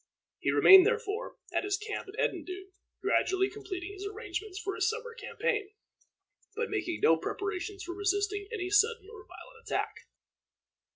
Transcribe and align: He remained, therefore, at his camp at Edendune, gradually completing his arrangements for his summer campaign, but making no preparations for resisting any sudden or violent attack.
He 0.39 0.49
remained, 0.49 0.87
therefore, 0.87 1.37
at 1.53 1.63
his 1.63 1.77
camp 1.77 2.07
at 2.07 2.17
Edendune, 2.17 2.71
gradually 3.03 3.51
completing 3.51 3.93
his 3.93 4.03
arrangements 4.07 4.57
for 4.59 4.73
his 4.73 4.89
summer 4.89 5.13
campaign, 5.13 5.75
but 6.55 6.71
making 6.71 7.01
no 7.01 7.17
preparations 7.17 7.83
for 7.83 7.93
resisting 7.93 8.47
any 8.51 8.71
sudden 8.71 9.07
or 9.13 9.27
violent 9.27 9.67
attack. 9.69 9.93